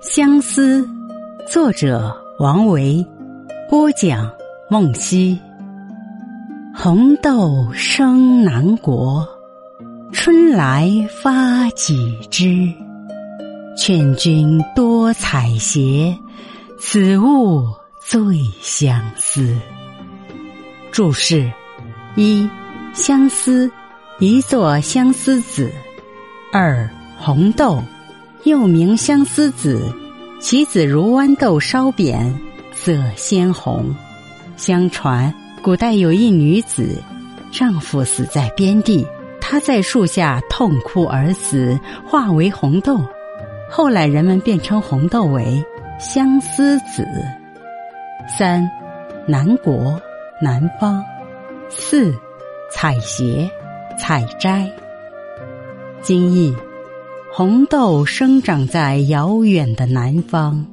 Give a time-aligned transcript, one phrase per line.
[0.00, 0.88] 相思，
[1.48, 3.04] 作者王维，
[3.68, 4.30] 播讲
[4.68, 5.38] 梦溪。
[6.74, 9.26] 红豆生南国，
[10.12, 10.90] 春来
[11.22, 12.70] 发几枝。
[13.76, 16.16] 劝君多采撷，
[16.78, 17.64] 此物
[17.98, 19.56] 最相思。
[20.92, 21.50] 注释：
[22.16, 22.48] 一、
[22.92, 23.70] 相思，
[24.18, 25.70] 一作相思子；
[26.52, 26.88] 二、
[27.18, 27.82] 红豆。
[28.46, 29.92] 又名相思子，
[30.38, 32.32] 其子如豌豆稍扁，
[32.72, 33.92] 色鲜红。
[34.56, 36.96] 相传古代有一女子，
[37.50, 39.04] 丈夫死在边地，
[39.40, 43.00] 她在树下痛哭而死，化为红豆。
[43.68, 45.60] 后来人们便称红豆为
[45.98, 47.04] 相思子。
[48.38, 48.70] 三，
[49.26, 50.00] 南国，
[50.40, 51.04] 南方。
[51.68, 52.14] 四，
[52.70, 53.50] 采撷，
[53.98, 54.70] 采摘。
[56.00, 56.56] 今译。
[57.38, 60.64] 红豆生长在遥远的南方，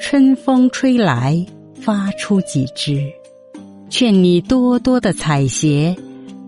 [0.00, 1.46] 春风吹来，
[1.80, 3.00] 发出几枝。
[3.88, 5.96] 劝你多多的采撷，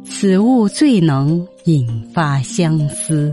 [0.05, 3.33] 此物最能引发相思。